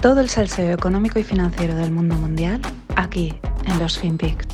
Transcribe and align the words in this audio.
Todo 0.00 0.20
el 0.20 0.28
salseo 0.28 0.72
económico 0.72 1.18
y 1.18 1.24
financiero 1.24 1.74
del 1.74 1.90
mundo 1.90 2.14
mundial 2.14 2.60
aquí 2.94 3.34
en 3.66 3.78
los 3.80 3.98
FinPix. 3.98 4.46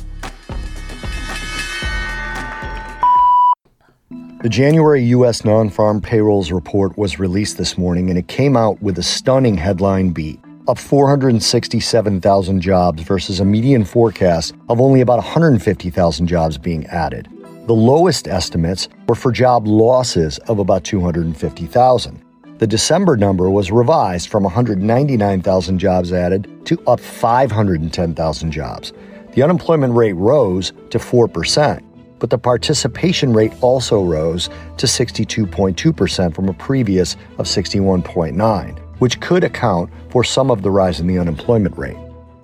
The 4.41 4.49
January 4.49 5.03
U.S. 5.13 5.45
non 5.45 5.69
farm 5.69 6.01
payrolls 6.01 6.51
report 6.51 6.97
was 6.97 7.19
released 7.19 7.57
this 7.57 7.77
morning 7.77 8.09
and 8.09 8.17
it 8.17 8.27
came 8.27 8.57
out 8.57 8.81
with 8.81 8.97
a 8.97 9.03
stunning 9.03 9.55
headline 9.55 10.11
beat 10.11 10.39
up 10.67 10.79
467,000 10.79 12.59
jobs 12.59 13.03
versus 13.03 13.39
a 13.39 13.45
median 13.45 13.85
forecast 13.85 14.55
of 14.67 14.81
only 14.81 15.01
about 15.01 15.17
150,000 15.17 16.25
jobs 16.27 16.57
being 16.57 16.87
added. 16.87 17.27
The 17.67 17.75
lowest 17.75 18.27
estimates 18.27 18.89
were 19.07 19.13
for 19.13 19.31
job 19.31 19.67
losses 19.67 20.39
of 20.47 20.57
about 20.57 20.83
250,000. 20.83 22.24
The 22.57 22.67
December 22.67 23.17
number 23.17 23.49
was 23.49 23.71
revised 23.71 24.29
from 24.29 24.43
199,000 24.43 25.79
jobs 25.79 26.13
added 26.13 26.47
to 26.65 26.81
up 26.87 26.99
510,000 26.99 28.51
jobs. 28.51 28.93
The 29.33 29.43
unemployment 29.43 29.93
rate 29.93 30.13
rose 30.13 30.71
to 30.89 30.97
4%, 30.97 31.83
but 32.19 32.29
the 32.29 32.37
participation 32.37 33.33
rate 33.33 33.53
also 33.61 34.03
rose 34.03 34.49
to 34.77 34.87
62.2% 34.87 36.33
from 36.33 36.49
a 36.49 36.53
previous 36.53 37.15
of 37.37 37.45
61.9 37.45 38.85
which 38.99 39.19
could 39.19 39.43
account 39.43 39.89
for 40.09 40.23
some 40.23 40.51
of 40.51 40.61
the 40.61 40.71
rise 40.71 40.99
in 40.99 41.07
the 41.07 41.19
unemployment 41.19 41.77
rate. 41.77 41.97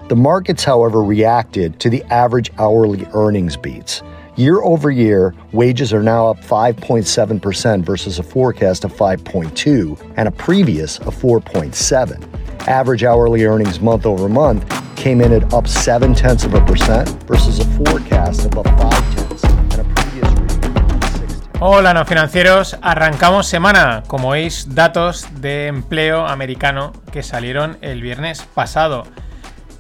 The 0.10 0.16
markets, 0.16 0.64
however, 0.64 1.02
reacted 1.02 1.80
to 1.80 1.90
the 1.90 2.04
average 2.06 2.52
hourly 2.58 3.08
earnings 3.14 3.56
beats. 3.56 4.02
Year 4.38 4.62
over 4.62 4.90
year, 4.90 5.36
wages 5.52 5.92
are 5.92 6.02
now 6.02 6.28
up 6.30 6.40
5.7% 6.40 7.84
versus 7.84 8.18
a 8.18 8.24
forecast 8.24 8.86
of 8.86 8.94
5.2 8.94 10.14
and 10.16 10.26
a 10.30 10.32
previous 10.32 11.00
of 11.00 11.14
4.7. 11.16 12.66
Average 12.66 13.04
hourly 13.04 13.44
earnings 13.44 13.82
month 13.82 14.06
over 14.06 14.30
month 14.30 14.64
came 14.96 15.20
in 15.20 15.34
at 15.34 15.54
up 15.54 15.68
7 15.68 16.16
tenths 16.16 16.46
of 16.46 16.54
a 16.54 16.66
percent 16.66 17.10
versus 17.28 17.60
a 17.60 17.66
forecast 17.84 18.46
of 18.46 18.58
up 18.58 18.68
5 18.68 19.16
tenths 19.16 19.44
and 19.44 19.82
a 19.82 19.84
previous 19.96 20.30
reading 20.40 20.78
of 20.78 21.04
6 21.04 21.20
tenths. 21.20 21.60
Hola, 21.60 21.94
no 21.94 22.06
financieros. 22.06 22.78
Arrancamos 22.82 23.48
semana. 23.48 24.04
Como 24.08 24.30
veis, 24.30 24.74
datos 24.74 25.28
de 25.42 25.68
empleo 25.68 26.26
americano 26.26 26.94
que 27.12 27.22
salieron 27.22 27.78
el 27.82 28.02
viernes 28.02 28.44
pasado. 28.44 29.04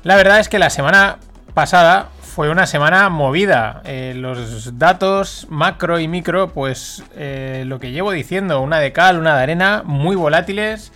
La 0.03 0.17
verdad 0.17 0.41
es 0.41 0.49
que 0.49 0.59
la 0.59 0.69
semana 0.69 1.19
pasada 1.53 2.09
fue 2.31 2.49
una 2.49 2.65
semana 2.65 3.09
movida. 3.09 3.81
Eh, 3.83 4.13
los 4.15 4.79
datos 4.79 5.47
macro 5.49 5.99
y 5.99 6.07
micro, 6.07 6.47
pues 6.53 7.03
eh, 7.13 7.65
lo 7.67 7.77
que 7.79 7.91
llevo 7.91 8.13
diciendo, 8.13 8.61
una 8.61 8.79
de 8.79 8.93
cal, 8.93 9.19
una 9.19 9.35
de 9.35 9.43
arena, 9.43 9.83
muy 9.85 10.15
volátiles. 10.15 10.93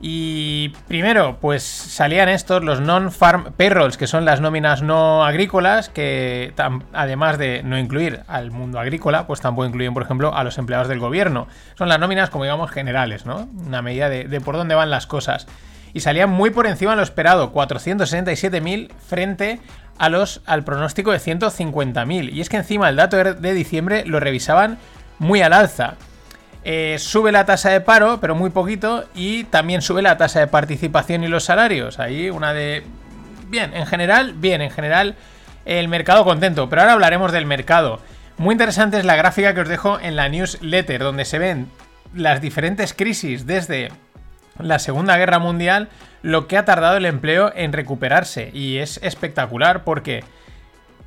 Y 0.00 0.68
primero, 0.86 1.38
pues 1.40 1.64
salían 1.64 2.28
estos, 2.28 2.62
los 2.62 2.80
non-farm 2.80 3.54
payrolls, 3.56 3.96
que 3.96 4.06
son 4.06 4.24
las 4.24 4.40
nóminas 4.40 4.80
no 4.80 5.24
agrícolas, 5.24 5.88
que 5.88 6.54
además 6.92 7.38
de 7.38 7.64
no 7.64 7.76
incluir 7.76 8.20
al 8.28 8.52
mundo 8.52 8.78
agrícola, 8.78 9.26
pues 9.26 9.40
tampoco 9.40 9.66
incluyen, 9.66 9.94
por 9.94 10.04
ejemplo, 10.04 10.32
a 10.32 10.44
los 10.44 10.58
empleados 10.58 10.86
del 10.86 11.00
gobierno. 11.00 11.48
Son 11.76 11.88
las 11.88 11.98
nóminas, 11.98 12.30
como 12.30 12.44
digamos, 12.44 12.70
generales, 12.70 13.26
¿no? 13.26 13.48
Una 13.66 13.82
medida 13.82 14.08
de, 14.08 14.28
de 14.28 14.40
por 14.40 14.54
dónde 14.54 14.76
van 14.76 14.90
las 14.90 15.08
cosas. 15.08 15.48
Y 15.92 16.00
salían 16.00 16.30
muy 16.30 16.50
por 16.50 16.68
encima 16.68 16.92
de 16.92 16.98
lo 16.98 17.02
esperado, 17.02 17.52
467.000 17.52 18.92
frente 18.92 19.60
a 19.98 20.08
los, 20.08 20.40
al 20.46 20.64
pronóstico 20.64 21.12
de 21.12 21.18
150.000. 21.18 22.32
Y 22.32 22.40
es 22.40 22.48
que 22.48 22.56
encima 22.56 22.88
el 22.88 22.96
dato 22.96 23.16
de 23.16 23.34
de 23.34 23.54
diciembre 23.54 24.04
lo 24.06 24.20
revisaban 24.20 24.78
muy 25.18 25.42
al 25.42 25.52
alza. 25.52 25.94
Eh, 26.64 26.96
sube 26.98 27.32
la 27.32 27.46
tasa 27.46 27.70
de 27.70 27.80
paro, 27.80 28.20
pero 28.20 28.34
muy 28.34 28.50
poquito, 28.50 29.04
y 29.14 29.44
también 29.44 29.80
sube 29.80 30.02
la 30.02 30.16
tasa 30.16 30.40
de 30.40 30.48
participación 30.48 31.24
y 31.24 31.28
los 31.28 31.44
salarios. 31.44 31.98
Ahí 31.98 32.30
una 32.30 32.52
de... 32.52 32.82
Bien, 33.48 33.74
en 33.74 33.86
general, 33.86 34.34
bien, 34.34 34.60
en 34.60 34.70
general 34.70 35.16
el 35.64 35.88
mercado 35.88 36.24
contento, 36.24 36.68
pero 36.68 36.82
ahora 36.82 36.94
hablaremos 36.94 37.32
del 37.32 37.46
mercado. 37.46 38.00
Muy 38.36 38.52
interesante 38.52 38.98
es 38.98 39.04
la 39.04 39.16
gráfica 39.16 39.54
que 39.54 39.62
os 39.62 39.68
dejo 39.68 39.98
en 40.00 40.16
la 40.16 40.28
newsletter, 40.28 41.02
donde 41.02 41.24
se 41.24 41.38
ven 41.38 41.68
las 42.14 42.40
diferentes 42.40 42.94
crisis 42.94 43.46
desde 43.46 43.90
la 44.58 44.78
Segunda 44.78 45.16
Guerra 45.16 45.38
Mundial, 45.38 45.88
lo 46.22 46.46
que 46.46 46.56
ha 46.56 46.64
tardado 46.64 46.96
el 46.96 47.06
empleo 47.06 47.52
en 47.54 47.72
recuperarse. 47.72 48.50
Y 48.52 48.78
es 48.78 48.98
espectacular 49.02 49.84
porque 49.84 50.24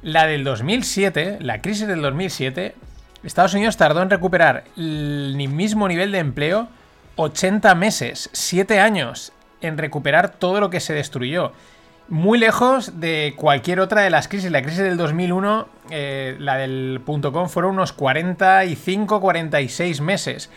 la 0.01 0.25
del 0.25 0.43
2007, 0.43 1.37
la 1.41 1.61
crisis 1.61 1.87
del 1.87 2.01
2007, 2.01 2.75
Estados 3.23 3.53
Unidos 3.53 3.77
tardó 3.77 4.01
en 4.01 4.09
recuperar 4.09 4.63
el 4.75 5.35
mismo 5.47 5.87
nivel 5.87 6.11
de 6.11 6.19
empleo 6.19 6.69
80 7.17 7.75
meses, 7.75 8.29
7 8.33 8.79
años 8.79 9.31
en 9.61 9.77
recuperar 9.77 10.31
todo 10.31 10.59
lo 10.59 10.69
que 10.69 10.79
se 10.79 10.93
destruyó. 10.93 11.51
Muy 12.09 12.39
lejos 12.39 12.99
de 12.99 13.35
cualquier 13.37 13.79
otra 13.79 14.01
de 14.01 14.09
las 14.09 14.27
crisis. 14.27 14.51
La 14.51 14.63
crisis 14.63 14.81
del 14.81 14.97
2001, 14.97 15.67
eh, 15.91 16.35
la 16.39 16.57
del 16.57 16.99
.com, 17.05 17.47
fueron 17.47 17.73
unos 17.73 17.95
45-46 17.95 20.01
meses. 20.01 20.49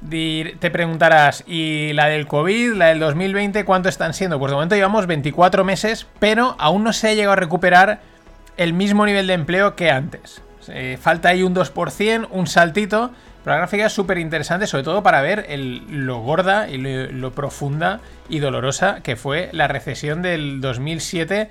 Te 0.00 0.70
preguntarás, 0.70 1.42
¿y 1.46 1.92
la 1.94 2.06
del 2.06 2.26
COVID, 2.26 2.74
la 2.74 2.86
del 2.86 3.00
2020, 3.00 3.64
cuánto 3.64 3.88
están 3.88 4.12
siendo? 4.12 4.38
Pues 4.38 4.50
de 4.50 4.54
momento 4.54 4.74
llevamos 4.74 5.06
24 5.06 5.64
meses, 5.64 6.06
pero 6.18 6.54
aún 6.58 6.84
no 6.84 6.92
se 6.92 7.08
ha 7.08 7.14
llegado 7.14 7.32
a 7.32 7.36
recuperar 7.36 8.00
el 8.58 8.74
mismo 8.74 9.06
nivel 9.06 9.26
de 9.26 9.32
empleo 9.32 9.74
que 9.74 9.90
antes. 9.90 10.42
Eh, 10.68 10.98
falta 11.00 11.30
ahí 11.30 11.42
un 11.42 11.54
2%, 11.54 12.28
un 12.30 12.46
saltito, 12.46 13.10
pero 13.42 13.54
la 13.54 13.58
gráfica 13.58 13.86
es 13.86 13.92
súper 13.92 14.18
interesante, 14.18 14.66
sobre 14.66 14.84
todo 14.84 15.02
para 15.02 15.22
ver 15.22 15.46
lo 15.58 16.20
gorda 16.20 16.68
y 16.68 16.76
lo, 16.76 17.10
lo 17.10 17.32
profunda 17.32 18.00
y 18.28 18.40
dolorosa 18.40 19.00
que 19.02 19.16
fue 19.16 19.48
la 19.52 19.66
recesión 19.66 20.20
del 20.20 20.60
2007, 20.60 21.50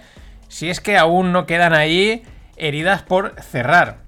si 0.49 0.69
es 0.69 0.81
que 0.81 0.97
aún 0.97 1.31
no 1.31 1.47
quedan 1.47 1.73
ahí 1.73 2.23
heridas 2.57 3.01
por 3.01 3.41
cerrar. 3.41 4.04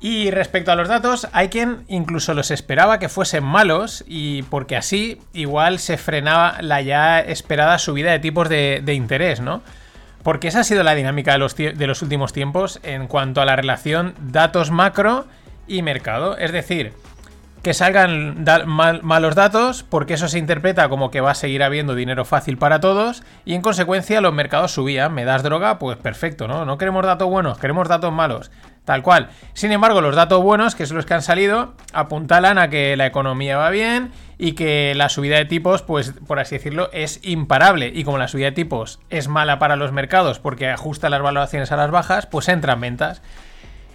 Y 0.00 0.30
respecto 0.30 0.72
a 0.72 0.76
los 0.76 0.88
datos, 0.88 1.28
hay 1.32 1.48
quien 1.48 1.84
incluso 1.88 2.32
los 2.32 2.50
esperaba 2.50 2.98
que 2.98 3.10
fuesen 3.10 3.44
malos 3.44 4.02
y 4.06 4.42
porque 4.44 4.76
así 4.76 5.20
igual 5.34 5.78
se 5.78 5.98
frenaba 5.98 6.56
la 6.62 6.80
ya 6.80 7.20
esperada 7.20 7.78
subida 7.78 8.10
de 8.10 8.18
tipos 8.18 8.48
de, 8.48 8.82
interés, 8.94 9.40
¿no? 9.40 9.62
Porque 10.22 10.48
esa 10.48 10.60
ha 10.60 10.64
sido 10.64 10.82
la 10.84 10.94
dinámica 10.94 11.32
de 11.32 11.86
los, 11.86 12.02
últimos 12.02 12.32
tiempos 12.32 12.80
en 12.82 13.08
cuanto 13.08 13.42
a 13.42 13.44
la 13.44 13.56
relación 13.56 14.14
datos 14.20 14.70
macro 14.70 15.26
y 15.66 15.82
mercado. 15.82 16.36
Es 16.38 16.52
decir, 16.52 16.92
que 17.62 17.74
salgan 17.74 18.42
malos 19.02 19.34
datos 19.34 19.82
porque 19.82 20.14
eso 20.14 20.28
se 20.28 20.38
interpreta 20.38 20.88
como 20.88 21.10
que 21.10 21.20
va 21.20 21.32
a 21.32 21.34
seguir 21.34 21.62
habiendo 21.62 21.94
dinero 21.94 22.24
fácil 22.24 22.56
para 22.56 22.80
todos 22.80 23.22
y 23.44 23.54
en 23.54 23.60
consecuencia 23.60 24.22
los 24.22 24.32
mercados 24.32 24.72
subían. 24.72 25.12
Me 25.12 25.26
das 25.26 25.42
droga, 25.42 25.78
pues 25.78 25.98
perfecto, 25.98 26.48
¿no? 26.48 26.64
No 26.64 26.78
queremos 26.78 27.04
datos 27.04 27.28
buenos, 27.28 27.58
queremos 27.58 27.86
datos 27.86 28.12
malos. 28.12 28.50
Tal 28.84 29.02
cual. 29.02 29.28
Sin 29.52 29.72
embargo, 29.72 30.00
los 30.00 30.16
datos 30.16 30.42
buenos, 30.42 30.74
que 30.74 30.86
son 30.86 30.96
los 30.96 31.06
que 31.06 31.14
han 31.14 31.22
salido, 31.22 31.74
apuntalan 31.92 32.58
a 32.58 32.70
que 32.70 32.96
la 32.96 33.06
economía 33.06 33.56
va 33.56 33.70
bien 33.70 34.10
y 34.38 34.52
que 34.52 34.94
la 34.96 35.08
subida 35.08 35.36
de 35.36 35.44
tipos, 35.44 35.82
pues 35.82 36.14
por 36.26 36.40
así 36.40 36.56
decirlo, 36.56 36.90
es 36.92 37.20
imparable. 37.22 37.92
Y 37.94 38.04
como 38.04 38.18
la 38.18 38.26
subida 38.26 38.46
de 38.46 38.52
tipos 38.52 38.98
es 39.10 39.28
mala 39.28 39.58
para 39.58 39.76
los 39.76 39.92
mercados 39.92 40.38
porque 40.38 40.68
ajusta 40.68 41.10
las 41.10 41.22
valoraciones 41.22 41.70
a 41.72 41.76
las 41.76 41.90
bajas, 41.90 42.26
pues 42.26 42.48
entran 42.48 42.80
ventas. 42.80 43.22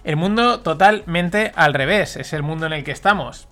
El 0.04 0.14
mundo 0.14 0.60
totalmente 0.60 1.52
al 1.56 1.74
revés, 1.74 2.16
es 2.16 2.32
el 2.32 2.44
mundo 2.44 2.66
en 2.66 2.72
el 2.72 2.84
que 2.84 2.92
estamos. 2.92 3.48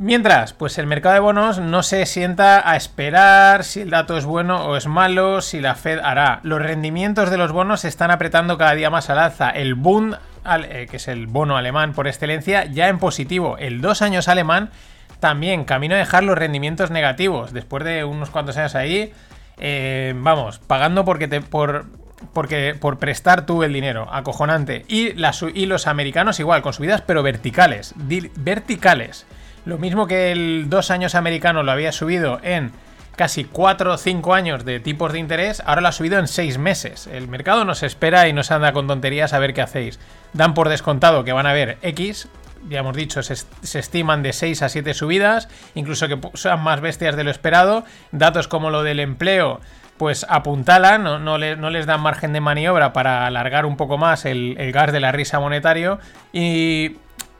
Mientras, 0.00 0.52
pues 0.52 0.78
el 0.78 0.86
mercado 0.86 1.14
de 1.14 1.20
bonos 1.20 1.58
no 1.58 1.82
se 1.82 2.06
sienta 2.06 2.70
a 2.70 2.76
esperar 2.76 3.64
si 3.64 3.80
el 3.80 3.90
dato 3.90 4.16
es 4.16 4.24
bueno 4.24 4.64
o 4.64 4.76
es 4.76 4.86
malo, 4.86 5.40
si 5.40 5.60
la 5.60 5.74
Fed 5.74 5.98
hará. 5.98 6.38
Los 6.44 6.62
rendimientos 6.62 7.30
de 7.30 7.36
los 7.36 7.50
bonos 7.50 7.80
se 7.80 7.88
están 7.88 8.12
apretando 8.12 8.56
cada 8.56 8.76
día 8.76 8.90
más 8.90 9.10
al 9.10 9.18
alza. 9.18 9.50
El 9.50 9.74
Bund, 9.74 10.16
eh, 10.46 10.86
que 10.88 10.98
es 10.98 11.08
el 11.08 11.26
bono 11.26 11.56
alemán 11.56 11.94
por 11.94 12.06
excelencia, 12.06 12.64
ya 12.66 12.86
en 12.86 13.00
positivo. 13.00 13.58
El 13.58 13.80
dos 13.80 14.00
años 14.00 14.28
alemán 14.28 14.70
también 15.18 15.64
camino 15.64 15.96
a 15.96 15.98
dejar 15.98 16.22
los 16.22 16.38
rendimientos 16.38 16.92
negativos. 16.92 17.52
Después 17.52 17.82
de 17.82 18.04
unos 18.04 18.30
cuantos 18.30 18.56
años 18.56 18.76
ahí, 18.76 19.12
eh, 19.58 20.14
vamos, 20.16 20.60
pagando 20.60 21.04
porque 21.04 21.26
te, 21.26 21.40
por, 21.40 21.86
porque, 22.32 22.76
por 22.80 23.00
prestar 23.00 23.46
tú 23.46 23.64
el 23.64 23.72
dinero. 23.72 24.06
Acojonante. 24.12 24.84
Y, 24.86 25.14
las, 25.14 25.42
y 25.42 25.66
los 25.66 25.88
americanos 25.88 26.38
igual, 26.38 26.62
con 26.62 26.72
subidas 26.72 27.02
pero 27.02 27.24
verticales. 27.24 27.94
Verticales. 27.96 29.26
Lo 29.68 29.76
mismo 29.76 30.06
que 30.06 30.32
el 30.32 30.70
dos 30.70 30.90
años 30.90 31.14
americano 31.14 31.62
lo 31.62 31.70
había 31.72 31.92
subido 31.92 32.40
en 32.42 32.72
casi 33.16 33.44
4 33.44 33.92
o 33.92 33.98
5 33.98 34.32
años 34.32 34.64
de 34.64 34.80
tipos 34.80 35.12
de 35.12 35.18
interés, 35.18 35.62
ahora 35.66 35.82
lo 35.82 35.88
ha 35.88 35.92
subido 35.92 36.18
en 36.18 36.26
6 36.26 36.56
meses. 36.56 37.06
El 37.06 37.28
mercado 37.28 37.66
nos 37.66 37.82
espera 37.82 38.28
y 38.28 38.32
nos 38.32 38.50
anda 38.50 38.72
con 38.72 38.86
tonterías 38.86 39.34
a 39.34 39.38
ver 39.38 39.52
qué 39.52 39.60
hacéis. 39.60 40.00
Dan 40.32 40.54
por 40.54 40.70
descontado 40.70 41.22
que 41.22 41.34
van 41.34 41.44
a 41.46 41.50
haber 41.50 41.76
X, 41.82 42.28
ya 42.70 42.78
hemos 42.78 42.96
dicho, 42.96 43.22
se, 43.22 43.34
estiman 43.78 44.22
de 44.22 44.32
6 44.32 44.62
a 44.62 44.70
7 44.70 44.94
subidas, 44.94 45.50
incluso 45.74 46.08
que 46.08 46.18
sean 46.32 46.62
más 46.62 46.80
bestias 46.80 47.14
de 47.14 47.24
lo 47.24 47.30
esperado. 47.30 47.84
Datos 48.10 48.48
como 48.48 48.70
lo 48.70 48.82
del 48.82 49.00
empleo, 49.00 49.60
pues 49.98 50.24
apuntalan, 50.30 51.02
no, 51.02 51.18
no 51.18 51.36
le- 51.36 51.56
no 51.56 51.68
les 51.68 51.84
dan 51.84 52.00
margen 52.00 52.32
de 52.32 52.40
maniobra 52.40 52.94
para 52.94 53.26
alargar 53.26 53.66
un 53.66 53.76
poco 53.76 53.98
más 53.98 54.24
el 54.24 54.56
gas 54.72 54.92
de 54.92 55.00
la 55.00 55.12
risa 55.12 55.40
monetario 55.40 55.98
y 56.32 56.96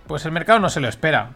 pues 0.07 0.27
el 0.27 0.33
mercado 0.33 0.59
no 0.59 0.69
se 0.69 0.81
lo 0.81 0.89
espera. 0.89 1.31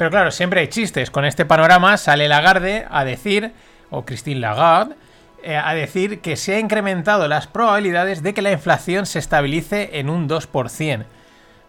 Pero 0.00 0.10
claro, 0.10 0.30
siempre 0.30 0.60
hay 0.62 0.68
chistes. 0.68 1.10
Con 1.10 1.26
este 1.26 1.44
panorama 1.44 1.98
sale 1.98 2.26
Lagarde 2.26 2.86
a 2.90 3.04
decir, 3.04 3.52
o 3.90 4.06
Christine 4.06 4.40
Lagarde, 4.40 4.94
eh, 5.42 5.58
a 5.58 5.74
decir 5.74 6.20
que 6.20 6.36
se 6.36 6.54
ha 6.54 6.58
incrementado 6.58 7.28
las 7.28 7.46
probabilidades 7.46 8.22
de 8.22 8.32
que 8.32 8.40
la 8.40 8.50
inflación 8.50 9.04
se 9.04 9.18
estabilice 9.18 9.98
en 9.98 10.08
un 10.08 10.26
2%. 10.26 11.04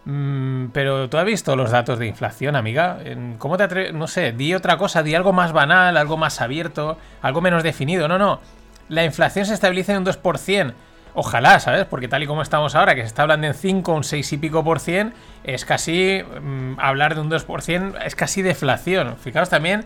Mm, 0.06 0.68
pero 0.68 1.10
tú 1.10 1.18
has 1.18 1.26
visto 1.26 1.58
los 1.58 1.72
datos 1.72 2.00
de 2.00 2.08
inflación, 2.08 2.56
amiga. 2.56 3.00
¿Cómo 3.38 3.58
te 3.58 3.64
atreves? 3.64 3.94
No 3.94 4.08
sé, 4.08 4.32
di 4.32 4.54
otra 4.54 4.78
cosa, 4.78 5.04
di 5.04 5.14
algo 5.14 5.34
más 5.34 5.52
banal, 5.52 5.98
algo 5.98 6.16
más 6.16 6.40
abierto, 6.40 6.98
algo 7.22 7.42
menos 7.42 7.64
definido. 7.64 8.08
No, 8.08 8.18
no. 8.18 8.40
La 8.88 9.04
inflación 9.04 9.46
se 9.46 9.54
estabiliza 9.54 9.92
en 9.92 9.98
un 9.98 10.06
2%. 10.06 10.74
Ojalá, 11.14 11.60
¿sabes? 11.60 11.86
Porque 11.86 12.08
tal 12.08 12.24
y 12.24 12.28
como 12.28 12.42
estamos 12.42 12.76
ahora, 12.76 12.96
que 12.96 13.02
se 13.02 13.08
está 13.08 13.24
hablando 13.24 13.48
en 13.48 13.54
5, 13.54 13.94
un 13.94 14.04
6 14.04 14.34
y 14.34 14.38
pico 14.38 14.64
por 14.64 14.80
cien, 14.80 15.14
es 15.44 15.66
casi 15.66 16.24
mm, 16.24 16.80
hablar 16.80 17.16
de 17.16 17.22
un 17.22 17.30
2%, 17.30 17.98
es 18.06 18.16
casi 18.16 18.42
deflación. 18.42 19.18
Fijaos 19.18 19.50
también 19.50 19.86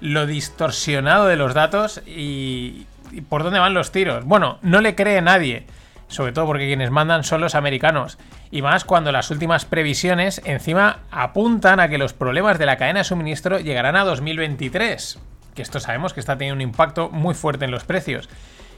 lo 0.00 0.26
distorsionado 0.26 1.26
de 1.26 1.36
los 1.36 1.54
datos 1.54 2.02
y, 2.06 2.86
y 3.12 3.20
por 3.20 3.42
dónde 3.44 3.58
van 3.58 3.74
los 3.74 3.92
tiros. 3.92 4.24
Bueno, 4.24 4.58
no 4.62 4.80
le 4.80 4.94
cree 4.94 5.22
nadie 5.22 5.66
sobre 6.08 6.32
todo 6.32 6.46
porque 6.46 6.66
quienes 6.66 6.90
mandan 6.90 7.24
son 7.24 7.40
los 7.40 7.54
americanos. 7.54 8.18
Y 8.50 8.62
más 8.62 8.84
cuando 8.84 9.12
las 9.12 9.30
últimas 9.30 9.64
previsiones 9.64 10.40
encima 10.44 11.00
apuntan 11.10 11.80
a 11.80 11.88
que 11.88 11.98
los 11.98 12.12
problemas 12.12 12.58
de 12.58 12.66
la 12.66 12.76
cadena 12.76 13.00
de 13.00 13.04
suministro 13.04 13.58
llegarán 13.58 13.96
a 13.96 14.04
2023. 14.04 15.18
Que 15.54 15.62
esto 15.62 15.80
sabemos 15.80 16.12
que 16.12 16.20
está 16.20 16.36
teniendo 16.36 16.56
un 16.56 16.68
impacto 16.68 17.10
muy 17.10 17.34
fuerte 17.34 17.64
en 17.64 17.70
los 17.70 17.84
precios. 17.84 18.28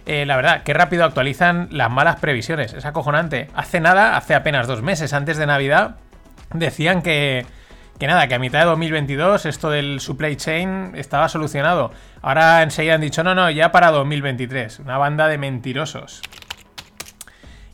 Eh, 0.06 0.25
la 0.25 0.37
verdad, 0.37 0.62
qué 0.62 0.73
rápido 0.73 1.05
actualizan 1.05 1.69
las 1.73 1.91
malas 1.91 2.17
previsiones. 2.17 2.73
Es 2.73 2.85
acojonante. 2.85 3.49
Hace 3.55 3.81
nada, 3.81 4.17
hace 4.17 4.35
apenas 4.35 4.69
dos 4.69 4.81
meses 4.81 5.12
antes 5.12 5.37
de 5.37 5.47
Navidad, 5.47 5.97
decían 6.55 7.03
que, 7.03 7.44
que 7.99 8.06
nada, 8.06 8.29
que 8.29 8.37
a 8.37 8.38
mitad 8.38 8.61
de 8.61 8.67
2022 8.67 9.47
esto 9.47 9.69
del 9.69 10.00
supply 10.00 10.37
chain 10.37 10.93
estaba 10.94 11.29
solucionado. 11.29 11.91
Ahora 12.23 12.62
enseguida 12.62 12.94
han 12.94 13.00
dicho, 13.00 13.25
no, 13.25 13.35
no, 13.35 13.50
ya 13.50 13.73
para 13.73 13.91
2023. 13.91 14.79
Una 14.79 14.97
banda 14.97 15.26
de 15.26 15.38
mentirosos. 15.38 16.23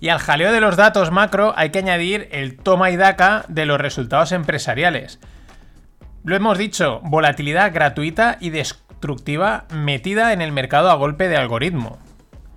Y 0.00 0.08
al 0.08 0.18
jaleo 0.18 0.52
de 0.52 0.60
los 0.60 0.76
datos 0.76 1.10
macro 1.10 1.52
hay 1.56 1.70
que 1.70 1.80
añadir 1.80 2.28
el 2.32 2.56
toma 2.56 2.90
y 2.90 2.96
daca 2.96 3.44
de 3.48 3.66
los 3.66 3.80
resultados 3.80 4.32
empresariales. 4.32 5.20
Lo 6.24 6.34
hemos 6.34 6.56
dicho, 6.56 7.00
volatilidad 7.04 7.74
gratuita 7.74 8.38
y 8.40 8.50
destructiva 8.50 9.66
metida 9.70 10.32
en 10.32 10.40
el 10.40 10.50
mercado 10.50 10.90
a 10.90 10.94
golpe 10.94 11.28
de 11.28 11.36
algoritmo. 11.36 11.98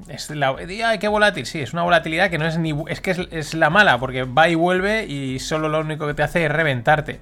Es 0.08 0.30
la, 0.30 0.56
ay, 0.58 1.00
qué 1.00 1.08
volátil, 1.08 1.46
sí, 1.46 1.62
es 1.62 1.74
una 1.74 1.84
volatilidad 1.84 2.30
que 2.30 2.38
no 2.38 2.46
es 2.46 2.58
ni. 2.58 2.76
Es 2.88 3.02
que 3.02 3.12
es, 3.12 3.20
es 3.32 3.54
la 3.54 3.70
mala, 3.70 3.98
porque 3.98 4.24
va 4.24 4.50
y 4.50 4.56
vuelve 4.56 5.06
y 5.06 5.40
solo 5.40 5.70
lo 5.70 5.80
único 5.80 6.06
que 6.06 6.14
te 6.14 6.24
hace 6.24 6.46
es 6.46 6.52
reventarte. 6.52 7.22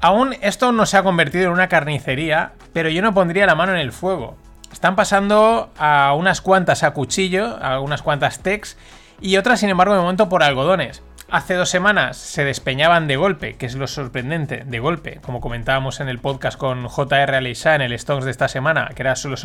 Aún 0.00 0.34
esto 0.40 0.72
no 0.72 0.86
se 0.86 0.96
ha 0.96 1.02
convertido 1.02 1.46
en 1.46 1.52
una 1.52 1.68
carnicería, 1.68 2.52
pero 2.72 2.88
yo 2.88 3.02
no 3.02 3.14
pondría 3.14 3.46
la 3.46 3.54
mano 3.54 3.72
en 3.72 3.78
el 3.78 3.92
fuego. 3.92 4.36
Están 4.72 4.96
pasando 4.96 5.72
a 5.78 6.14
unas 6.14 6.40
cuantas 6.40 6.82
a 6.82 6.92
cuchillo, 6.92 7.56
a 7.62 7.80
unas 7.80 8.02
cuantas 8.02 8.40
techs, 8.40 8.76
y 9.20 9.36
otras, 9.36 9.60
sin 9.60 9.70
embargo, 9.70 9.94
de 9.94 10.00
momento 10.00 10.28
por 10.28 10.42
algodones. 10.42 11.02
Hace 11.30 11.54
dos 11.54 11.70
semanas 11.70 12.18
se 12.18 12.44
despeñaban 12.44 13.08
de 13.08 13.16
golpe, 13.16 13.54
que 13.54 13.66
es 13.66 13.74
lo 13.74 13.86
sorprendente, 13.86 14.62
de 14.66 14.78
golpe, 14.78 15.20
como 15.22 15.40
comentábamos 15.40 16.00
en 16.00 16.08
el 16.08 16.18
podcast 16.18 16.58
con 16.58 16.86
JR 16.86 17.34
Aleisha 17.34 17.74
en 17.74 17.80
el 17.80 17.98
Stocks 17.98 18.26
de 18.26 18.30
esta 18.30 18.46
semana, 18.46 18.90
que 18.94 19.02
era 19.02 19.16
solo 19.16 19.36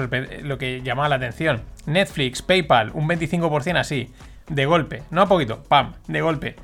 lo 0.43 0.57
que 0.57 0.81
llamaba 0.83 1.09
la 1.09 1.15
atención. 1.15 1.63
Netflix, 1.85 2.41
PayPal, 2.41 2.91
un 2.93 3.07
25% 3.07 3.77
así, 3.77 4.13
de 4.49 4.65
golpe, 4.65 5.03
no 5.09 5.21
a 5.21 5.27
poquito, 5.27 5.63
pam, 5.63 5.93
de 6.07 6.21
golpe. 6.21 6.55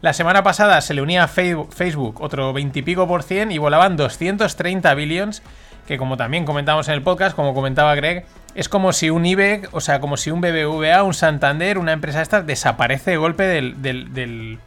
La 0.00 0.12
semana 0.12 0.42
pasada 0.42 0.80
se 0.80 0.94
le 0.94 1.02
unía 1.02 1.24
a 1.24 1.28
Facebook 1.28 2.20
otro 2.20 2.52
20 2.52 2.78
y 2.78 2.82
pico 2.82 3.06
por 3.06 3.24
cien 3.24 3.52
y 3.52 3.58
volaban 3.58 3.96
230 3.96 4.94
billions, 4.94 5.42
que 5.86 5.98
como 5.98 6.16
también 6.16 6.44
comentamos 6.44 6.88
en 6.88 6.94
el 6.94 7.02
podcast, 7.02 7.34
como 7.34 7.54
comentaba 7.54 7.94
Greg, 7.94 8.24
es 8.54 8.68
como 8.68 8.92
si 8.92 9.10
un 9.10 9.24
IBEC, 9.24 9.68
o 9.72 9.80
sea, 9.80 10.00
como 10.00 10.16
si 10.16 10.30
un 10.30 10.40
BBVA, 10.40 11.02
un 11.02 11.14
Santander, 11.14 11.78
una 11.78 11.92
empresa 11.92 12.22
esta, 12.22 12.42
desaparece 12.42 13.12
de 13.12 13.16
golpe 13.16 13.44
del, 13.44 14.58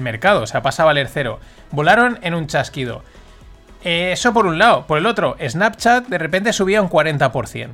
mercado, 0.00 0.42
o 0.42 0.46
sea, 0.46 0.62
pasa 0.62 0.82
a 0.82 0.86
valer 0.86 1.08
cero. 1.08 1.40
Volaron 1.70 2.18
en 2.22 2.34
un 2.34 2.46
chasquido. 2.46 3.02
Eh, 3.84 4.12
eso 4.12 4.32
por 4.32 4.46
un 4.46 4.58
lado. 4.58 4.86
Por 4.86 4.98
el 4.98 5.06
otro, 5.06 5.36
Snapchat 5.40 6.06
de 6.06 6.18
repente 6.18 6.52
subía 6.52 6.82
un 6.82 6.88
40%. 6.88 7.68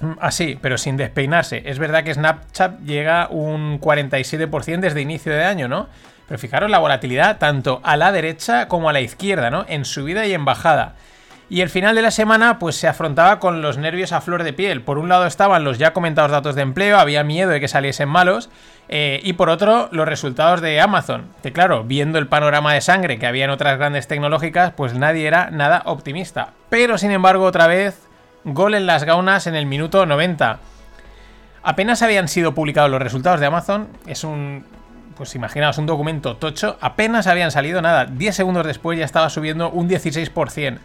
Mm, 0.00 0.12
así, 0.20 0.58
pero 0.60 0.76
sin 0.76 0.96
despeinarse. 0.96 1.62
Es 1.66 1.78
verdad 1.78 2.02
que 2.04 2.14
Snapchat 2.14 2.80
llega 2.80 3.28
un 3.28 3.80
47% 3.80 4.80
desde 4.80 5.00
inicio 5.00 5.32
de 5.32 5.44
año, 5.44 5.68
¿no? 5.68 5.88
Pero 6.26 6.38
fijaros 6.38 6.70
la 6.70 6.78
volatilidad 6.78 7.38
tanto 7.38 7.80
a 7.84 7.96
la 7.96 8.12
derecha 8.12 8.68
como 8.68 8.88
a 8.88 8.92
la 8.92 9.00
izquierda, 9.00 9.50
¿no? 9.50 9.64
En 9.68 9.84
subida 9.84 10.26
y 10.26 10.34
en 10.34 10.44
bajada. 10.44 10.94
Y 11.50 11.62
el 11.62 11.68
final 11.68 11.96
de 11.96 12.02
la 12.02 12.12
semana 12.12 12.60
pues 12.60 12.76
se 12.76 12.86
afrontaba 12.86 13.40
con 13.40 13.60
los 13.60 13.76
nervios 13.76 14.12
a 14.12 14.20
flor 14.20 14.44
de 14.44 14.52
piel. 14.52 14.82
Por 14.82 14.98
un 14.98 15.08
lado 15.08 15.26
estaban 15.26 15.64
los 15.64 15.78
ya 15.78 15.92
comentados 15.92 16.30
datos 16.30 16.54
de 16.54 16.62
empleo, 16.62 16.96
había 16.96 17.24
miedo 17.24 17.50
de 17.50 17.58
que 17.58 17.66
saliesen 17.66 18.08
malos. 18.08 18.50
Eh, 18.88 19.20
y 19.24 19.32
por 19.32 19.50
otro, 19.50 19.88
los 19.90 20.06
resultados 20.06 20.60
de 20.60 20.80
Amazon. 20.80 21.24
Que 21.42 21.52
claro, 21.52 21.82
viendo 21.82 22.20
el 22.20 22.28
panorama 22.28 22.72
de 22.72 22.80
sangre 22.80 23.18
que 23.18 23.26
había 23.26 23.46
en 23.46 23.50
otras 23.50 23.78
grandes 23.78 24.06
tecnológicas, 24.06 24.72
pues 24.76 24.94
nadie 24.94 25.26
era 25.26 25.50
nada 25.50 25.82
optimista. 25.86 26.50
Pero 26.68 26.98
sin 26.98 27.10
embargo, 27.10 27.44
otra 27.46 27.66
vez, 27.66 28.00
gol 28.44 28.74
en 28.74 28.86
las 28.86 29.02
gaunas 29.02 29.48
en 29.48 29.56
el 29.56 29.66
minuto 29.66 30.06
90. 30.06 30.60
Apenas 31.64 32.02
habían 32.02 32.28
sido 32.28 32.54
publicados 32.54 32.92
los 32.92 33.02
resultados 33.02 33.40
de 33.40 33.46
Amazon, 33.46 33.88
es 34.06 34.22
un 34.22 34.64
pues 35.16 35.34
imaginaos 35.34 35.76
un 35.76 35.84
documento 35.84 36.36
tocho, 36.36 36.78
apenas 36.80 37.26
habían 37.26 37.50
salido 37.50 37.82
nada, 37.82 38.06
10 38.06 38.34
segundos 38.34 38.66
después 38.66 38.98
ya 38.98 39.04
estaba 39.04 39.28
subiendo 39.28 39.68
un 39.68 39.86
16%. 39.86 40.78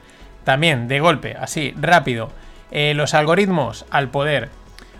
También, 0.46 0.88
de 0.88 1.02
golpe, 1.02 1.36
así, 1.38 1.74
rápido. 1.78 2.32
Eh, 2.72 2.94
los 2.96 3.14
algoritmos 3.14 3.86
al 3.90 4.10
poder. 4.10 4.50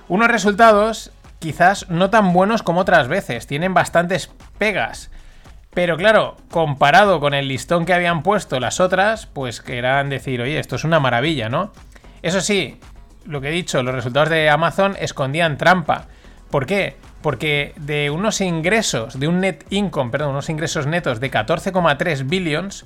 Unos 0.10 0.28
resultados 0.28 1.12
quizás 1.40 1.90
no 1.90 2.10
tan 2.10 2.34
buenos 2.34 2.64
como 2.64 2.82
otras 2.82 3.08
veces, 3.08 3.48
tienen 3.48 3.74
bastantes 3.74 4.32
pegas. 4.58 5.12
Pero 5.74 5.98
claro, 5.98 6.38
comparado 6.50 7.20
con 7.20 7.34
el 7.34 7.48
listón 7.48 7.86
que 7.86 7.94
habían 7.94 8.24
puesto 8.24 8.60
las 8.60 8.80
otras, 8.80 9.28
pues 9.28 9.62
querrán 9.62 10.10
decir, 10.10 10.42
oye, 10.42 10.58
esto 10.58 10.76
es 10.78 10.84
una 10.84 11.00
maravilla, 11.00 11.50
¿no? 11.50 11.72
Eso 12.22 12.42
sí, 12.42 12.80
lo 13.26 13.42
que 13.42 13.50
he 13.50 13.52
dicho, 13.52 13.84
los 13.84 13.94
resultados 13.94 14.30
de 14.30 14.50
Amazon 14.50 14.96
escondían 15.00 15.58
trampa. 15.58 16.08
¿Por 16.50 16.66
qué? 16.66 16.96
Porque 17.22 17.74
de 17.78 18.10
unos 18.10 18.42
ingresos, 18.42 19.20
de 19.20 19.28
un 19.28 19.42
net 19.42 19.66
income, 19.70 20.12
perdón, 20.12 20.32
unos 20.32 20.50
ingresos 20.50 20.88
netos 20.88 21.20
de 21.20 21.30
14,3 21.30 22.28
billions, 22.28 22.86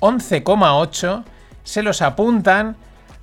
11,8 0.00 1.24
se 1.64 1.82
los 1.82 2.02
apuntan 2.02 2.76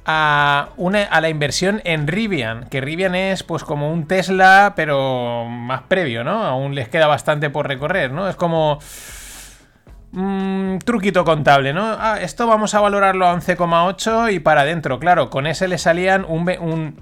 a, 0.06 0.70
una, 0.78 1.04
a 1.04 1.22
la 1.22 1.30
inversión 1.30 1.82
en 1.86 2.08
Rivian, 2.08 2.68
que 2.70 2.82
Rivian 2.82 3.16
es 3.16 3.44
pues 3.44 3.64
como 3.64 3.92
un 3.92 4.08
Tesla, 4.08 4.74
pero 4.76 5.46
más 5.48 5.84
previo, 5.84 6.24
¿no? 6.24 6.44
Aún 6.44 6.76
les 6.76 6.90
queda 6.90 7.08
bastante 7.08 7.50
por 7.50 7.68
recorrer, 7.68 8.12
¿no? 8.12 8.28
Es 8.28 8.36
como... 8.36 8.80
un 10.14 10.80
truquito 10.84 11.24
contable, 11.24 11.72
¿no? 11.74 11.96
Ah, 12.00 12.18
esto 12.20 12.48
vamos 12.48 12.74
a 12.74 12.82
valorarlo 12.82 13.28
a 13.28 13.36
11,8 13.36 14.34
y 14.34 14.40
para 14.40 14.62
adentro. 14.62 15.00
Claro, 15.00 15.30
con 15.30 15.48
ese 15.48 15.68
le 15.68 15.78
salían 15.78 16.26
un, 16.28 17.00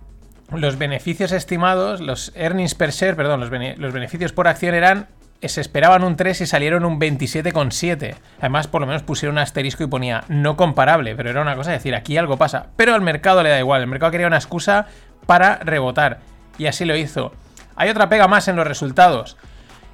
los 0.52 0.78
beneficios 0.78 1.32
estimados, 1.32 2.02
los 2.02 2.34
earnings 2.36 2.76
per 2.76 2.92
share, 2.92 3.16
perdón, 3.16 3.40
los, 3.40 3.50
los 3.78 3.94
beneficios 3.94 4.34
por 4.34 4.48
acción 4.48 4.76
eran 4.76 5.08
se 5.48 5.62
esperaban 5.62 6.04
un 6.04 6.18
3 6.18 6.42
y 6.42 6.46
salieron 6.46 6.84
un 6.84 7.00
27,7. 7.00 8.16
Además, 8.40 8.68
por 8.68 8.82
lo 8.82 8.88
menos 8.88 9.04
pusieron 9.04 9.36
un 9.36 9.40
asterisco 9.40 9.84
y 9.84 9.88
ponía 9.88 10.26
no 10.28 10.58
comparable, 10.58 11.16
pero 11.16 11.30
era 11.30 11.42
una 11.42 11.56
cosa 11.56 11.72
de 11.72 11.78
decir, 11.78 11.96
aquí 11.96 12.18
algo 12.18 12.38
pasa. 12.38 12.68
Pero 12.76 12.94
al 12.94 13.02
mercado 13.02 13.42
le 13.42 13.50
da 13.50 13.60
igual, 13.60 13.82
el 13.82 13.88
mercado 13.88 14.12
quería 14.12 14.28
una 14.28 14.38
excusa 14.38 14.88
para 15.26 15.58
rebotar. 15.58 16.20
Y 16.58 16.68
así 16.68 16.84
lo 16.84 16.98
hizo. 16.98 17.32
Hay 17.76 17.90
otra 17.90 18.10
pega 18.10 18.28
más 18.28 18.50
en 18.50 18.58
los 18.58 18.68
resultados. 18.68 19.38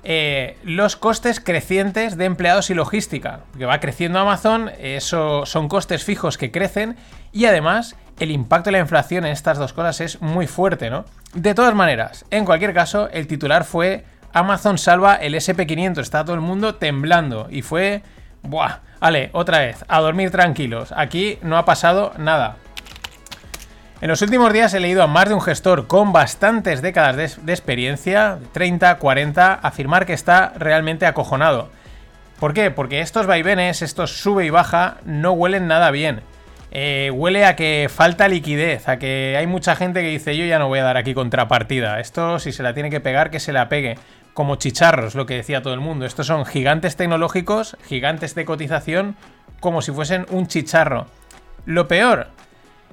Eh, 0.07 0.57
los 0.63 0.95
costes 0.95 1.39
crecientes 1.39 2.15
de 2.15 2.25
empleados 2.25 2.69
y 2.69 2.73
logística. 2.73 3.41
Que 3.57 3.65
va 3.65 3.79
creciendo 3.79 4.19
Amazon, 4.19 4.71
eso 4.79 5.45
son 5.45 5.67
costes 5.67 6.03
fijos 6.03 6.37
que 6.37 6.51
crecen 6.51 6.95
y 7.31 7.45
además 7.45 7.95
el 8.19 8.31
impacto 8.31 8.67
de 8.67 8.73
la 8.73 8.79
inflación 8.79 9.25
en 9.25 9.31
estas 9.31 9.57
dos 9.57 9.73
cosas 9.73 10.01
es 10.01 10.21
muy 10.21 10.47
fuerte, 10.47 10.89
¿no? 10.89 11.05
De 11.33 11.53
todas 11.53 11.75
maneras, 11.75 12.23
en 12.29 12.45
cualquier 12.45 12.73
caso, 12.73 13.09
el 13.09 13.27
titular 13.27 13.65
fue 13.65 14.05
Amazon 14.35 14.77
salva 14.77 15.15
el 15.15 15.33
SP500, 15.33 16.01
está 16.01 16.25
todo 16.25 16.35
el 16.35 16.41
mundo 16.41 16.75
temblando 16.75 17.47
y 17.49 17.61
fue... 17.61 18.03
Buah, 18.43 18.79
vale, 18.99 19.29
otra 19.31 19.59
vez, 19.59 19.85
a 19.87 20.01
dormir 20.01 20.29
tranquilos, 20.29 20.91
aquí 20.91 21.39
no 21.41 21.57
ha 21.57 21.63
pasado 21.63 22.11
nada. 22.17 22.57
En 24.01 24.09
los 24.09 24.21
últimos 24.21 24.51
días 24.51 24.73
he 24.73 24.81
leído 24.81 25.03
a 25.03 25.07
más 25.07 25.29
de 25.29 25.35
un 25.35 25.41
gestor 25.41 25.87
con 25.87 26.11
bastantes 26.11 26.81
décadas 26.81 27.15
de, 27.15 27.31
de, 27.43 27.53
experiencia, 27.53 28.39
30, 28.51 28.97
40, 28.97 29.53
afirmar 29.53 30.05
que 30.05 30.11
está 30.11 30.51
realmente 30.57 31.05
acojonado. 31.05 31.69
¿Por 32.37 32.53
qué? 32.53 32.71
Porque 32.71 32.99
estos 32.99 33.27
vaivenes, 33.27 33.81
estos 33.81 34.17
sube 34.17 34.45
y 34.45 34.49
baja, 34.49 34.97
no 35.05 35.31
huelen 35.31 35.67
nada 35.67 35.91
bien. 35.91 36.19
Eh, 36.72 37.12
huele 37.13 37.45
a 37.45 37.55
que 37.55 37.89
falta 37.93 38.27
liquidez, 38.27 38.89
a 38.89 38.98
que 38.98 39.36
hay 39.38 39.48
mucha 39.48 39.75
gente 39.75 40.01
que 40.01 40.10
dice 40.10 40.36
yo 40.36 40.45
ya 40.45 40.60
no 40.60 40.67
voy 40.67 40.79
a 40.79 40.84
dar 40.84 40.98
aquí 40.98 41.13
contrapartida. 41.13 42.00
Esto 42.00 42.39
si 42.39 42.51
se 42.51 42.63
la 42.63 42.74
tiene 42.74 42.89
que 42.89 43.00
pegar, 43.00 43.31
que 43.31 43.39
se 43.39 43.53
la 43.53 43.69
pegue. 43.69 43.98
Como 44.34 44.57
chicharros, 44.57 45.15
lo 45.15 45.25
que 45.25 45.36
decía 45.36 45.62
todo 45.62 45.74
el 45.74 45.79
mundo. 45.79 46.05
Estos 46.05 46.27
son 46.27 46.45
gigantes 46.45 46.98
tecnológicos, 46.98 47.77
gigantes 47.88 48.36
de 48.36 48.43
cotización, 48.43 49.15
como 49.62 49.81
si 49.81 49.93
fuesen 49.93 50.25
un 50.29 50.48
chicharro. 50.48 51.07
Lo 51.65 51.88
peor, 51.88 52.27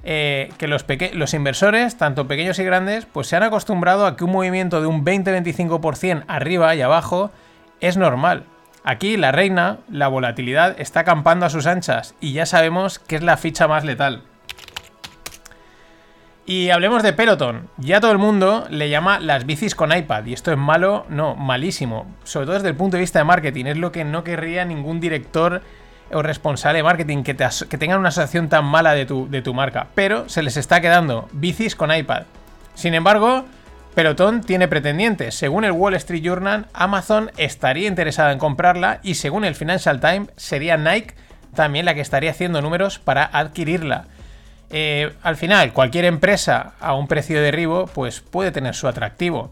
eh, 0.05 0.50
que 0.59 0.69
los, 0.69 0.85
los, 1.14 1.35
inversores, 1.35 1.97
tanto 1.97 2.29
pequeños 2.29 2.59
y 2.61 2.64
grandes, 2.64 3.07
pues 3.07 3.26
se 3.26 3.37
han 3.37 3.43
acostumbrado 3.43 4.07
a 4.07 4.17
que 4.17 4.25
un 4.25 4.33
movimiento 4.33 4.81
de 4.81 4.87
un 4.87 5.05
20-25% 5.05 6.25
arriba 6.29 6.75
y 6.75 6.83
abajo 6.83 7.33
es 7.81 7.97
normal. 7.97 8.45
Aquí 8.85 9.17
la 9.17 9.31
reina, 9.31 9.79
la 9.89 10.09
volatilidad, 10.09 10.81
está 10.81 11.01
acampando 11.01 11.47
a 11.47 11.51
sus 11.51 11.67
anchas 11.67 12.15
y 12.21 12.33
ya 12.33 12.47
sabemos 12.47 12.99
que 12.99 13.17
es 13.17 13.23
la 13.23 13.37
ficha 13.37 13.69
más 13.69 13.85
letal. 13.85 14.23
Y 16.45 16.71
hablemos 16.71 17.05
de 17.05 17.12
Peloton. 17.12 17.69
Ya 17.79 18.01
todo 18.01 18.11
el 18.11 18.19
mundo 18.19 18.67
le 18.69 18.89
llama 18.89 19.21
las 19.21 19.47
bicis 19.47 19.77
con 19.77 19.97
iPad. 19.97 20.27
Y 20.27 20.33
esto 20.33 20.51
es 20.51 20.59
malo, 20.59 21.07
no, 21.09 21.37
malísimo. 21.37 22.07
Sobre 22.25 22.47
todo 22.47 22.57
desde 22.57 22.69
el 22.69 22.75
punto 22.75 22.97
de 22.97 23.03
vista 23.03 23.21
de 23.21 23.25
marketing. 23.25 23.67
Es 23.67 23.77
lo 23.77 23.93
que 23.93 24.05
no 24.05 24.25
querría 24.25 24.65
ningún 24.65 24.99
director 24.99 25.62
o 26.12 26.21
responsable 26.21 26.79
de 26.79 26.83
marketing 26.83 27.23
que, 27.23 27.37
que 27.37 27.79
tengan 27.79 28.01
una 28.01 28.09
asociación 28.09 28.49
tan 28.49 28.65
mala 28.65 28.93
de 28.95 29.07
tu 29.07 29.55
marca. 29.55 29.87
Pero 29.95 30.29
se 30.29 30.43
les 30.43 30.57
está 30.57 30.81
quedando 30.81 31.29
bicis 31.33 31.77
con 31.77 31.95
iPad. 31.95 32.25
Sin 32.75 32.95
embargo, 32.95 33.45
Peloton 33.94 34.40
tiene 34.40 34.68
pretendientes. 34.68 35.34
Según 35.34 35.64
el 35.64 35.72
Wall 35.72 35.94
Street 35.94 36.22
Journal, 36.22 36.66
Amazon 36.72 37.30
estaría 37.37 37.88
interesada 37.88 38.32
en 38.32 38.38
comprarla 38.38 39.00
y 39.02 39.14
según 39.14 39.44
el 39.44 39.54
Financial 39.54 40.00
Times 40.00 40.30
sería 40.37 40.78
Nike 40.78 41.14
también 41.54 41.84
la 41.84 41.94
que 41.94 42.00
estaría 42.00 42.30
haciendo 42.30 42.62
números 42.62 42.99
para 42.99 43.25
adquirirla. 43.25 44.06
Eh, 44.70 45.12
al 45.22 45.37
final, 45.37 45.75
cualquier 45.75 46.06
empresa 46.06 46.72
a 46.80 46.94
un 46.94 47.06
precio 47.06 47.37
de 47.37 47.42
derribo 47.42 47.87
pues 47.87 48.20
puede 48.20 48.50
tener 48.50 48.75
su 48.75 48.88
atractivo. 48.88 49.50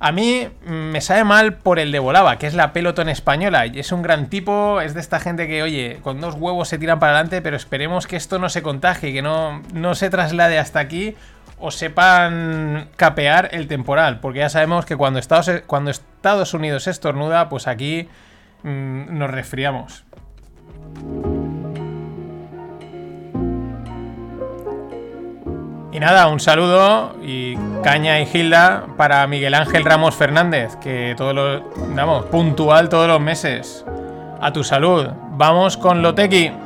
A 0.00 0.12
mí 0.12 0.48
mm, 0.66 0.70
me 0.70 1.00
sabe 1.02 1.24
mal 1.24 1.54
por 1.54 1.78
el 1.78 1.92
de 1.92 1.98
Volaba, 1.98 2.38
que 2.38 2.46
es 2.46 2.54
la 2.54 2.72
Peloton 2.72 3.10
española. 3.10 3.66
Es 3.66 3.92
un 3.92 4.02
gran 4.02 4.28
tipo, 4.28 4.80
es 4.80 4.94
de 4.94 5.00
esta 5.00 5.20
gente 5.20 5.46
que, 5.46 5.62
oye, 5.62 5.98
con 6.02 6.20
dos 6.20 6.34
huevos 6.34 6.68
se 6.68 6.78
tiran 6.78 6.98
para 6.98 7.12
adelante, 7.12 7.42
pero 7.42 7.56
esperemos 7.56 8.06
que 8.06 8.16
esto 8.16 8.38
no 8.38 8.48
se 8.48 8.62
contagie, 8.62 9.12
que 9.12 9.22
no, 9.22 9.62
no 9.74 9.94
se 9.94 10.08
traslade 10.08 10.58
hasta 10.58 10.80
aquí 10.80 11.14
o 11.58 11.70
sepan 11.70 12.88
capear 12.96 13.50
el 13.52 13.68
temporal, 13.68 14.20
porque 14.20 14.40
ya 14.40 14.48
sabemos 14.48 14.84
que 14.84 14.96
cuando 14.96 15.18
Estados, 15.18 15.50
cuando 15.66 15.90
Estados 15.90 16.54
Unidos 16.54 16.86
estornuda, 16.86 17.48
pues 17.48 17.66
aquí 17.66 18.08
mm, 18.62 19.18
nos 19.18 19.30
resfriamos. 19.30 20.04
Y 25.94 26.00
nada, 26.00 26.26
un 26.26 26.40
saludo 26.40 27.14
y 27.22 27.56
caña 27.84 28.18
y 28.18 28.26
gilda 28.26 28.86
para 28.96 29.24
Miguel 29.28 29.54
Ángel 29.54 29.84
Ramos 29.84 30.16
Fernández, 30.16 30.74
que 30.82 31.14
todo 31.16 31.32
lo, 31.32 31.70
vamos, 31.94 32.24
puntual 32.26 32.88
todos 32.88 33.06
los 33.06 33.20
meses. 33.20 33.84
A 34.40 34.52
tu 34.52 34.64
salud. 34.64 35.06
Vamos 35.36 35.76
con 35.76 36.02
Lotequi. 36.02 36.63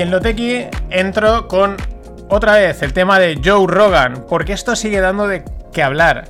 Y 0.00 0.02
en 0.02 0.10
Lotequi 0.10 0.66
entro 0.88 1.46
con 1.46 1.76
otra 2.30 2.54
vez 2.54 2.80
el 2.80 2.94
tema 2.94 3.18
de 3.18 3.38
Joe 3.44 3.66
Rogan, 3.66 4.24
porque 4.30 4.54
esto 4.54 4.74
sigue 4.74 4.98
dando 5.02 5.28
de 5.28 5.44
qué 5.74 5.82
hablar. 5.82 6.24